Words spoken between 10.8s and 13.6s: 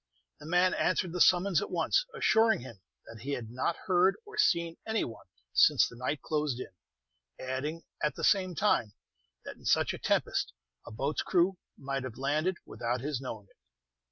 a boat's crew might have landed without his knowing it.